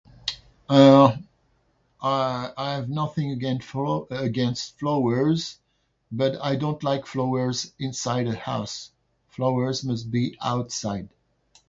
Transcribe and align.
Uh, 0.67 1.15
I 2.01 2.51
I 2.57 2.73
have 2.73 2.89
nothing 2.89 3.29
again 3.29 3.59
flow- 3.59 4.07
against 4.09 4.79
flowers, 4.79 5.59
but 6.11 6.41
I 6.41 6.55
don't 6.55 6.81
like 6.81 7.05
flowers 7.05 7.71
inside 7.77 8.25
a 8.25 8.35
house. 8.35 8.89
Flowers 9.29 9.83
must 9.85 10.09
be 10.09 10.39
outside. 10.41 11.07